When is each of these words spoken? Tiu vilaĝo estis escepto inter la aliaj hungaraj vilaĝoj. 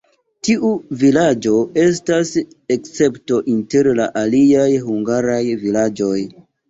Tiu 0.47 0.69
vilaĝo 1.01 1.51
estis 1.83 2.31
escepto 2.77 3.39
inter 3.57 3.91
la 4.01 4.09
aliaj 4.23 4.67
hungaraj 4.87 5.41
vilaĝoj. 5.67 6.15